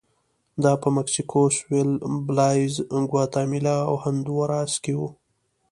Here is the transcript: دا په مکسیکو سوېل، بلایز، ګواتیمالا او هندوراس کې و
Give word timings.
دا 0.63 0.73
په 0.81 0.87
مکسیکو 0.97 1.43
سوېل، 1.57 1.91
بلایز، 2.27 2.73
ګواتیمالا 3.11 3.77
او 3.89 3.95
هندوراس 4.03 4.73
کې 4.83 4.93
و 4.99 5.01